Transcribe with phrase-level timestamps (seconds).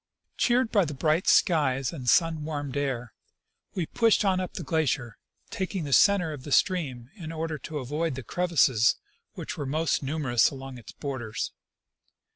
[0.35, 3.13] Cheered by the bright skies and sun warmed air,
[3.75, 5.19] we pushed on up the glacier,
[5.51, 8.95] taking the center of the stream in order to avoid the crevasses,
[9.33, 11.51] which were most numerous along its borders.